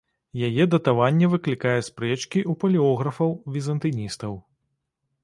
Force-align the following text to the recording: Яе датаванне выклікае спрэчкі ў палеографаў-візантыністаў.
Яе 0.47 0.63
датаванне 0.73 1.27
выклікае 1.33 1.75
спрэчкі 1.89 2.39
ў 2.45 2.53
палеографаў-візантыністаў. 2.63 4.33